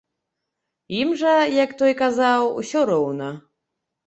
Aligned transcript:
Ім 0.99 1.11
жа, 1.19 1.33
як 1.63 1.75
той 1.83 1.93
казаў, 2.01 2.47
усё 2.63 2.79
роўна. 2.93 3.29